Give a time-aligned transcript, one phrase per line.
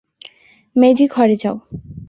[0.75, 1.55] মেইজি ঘরে যাও।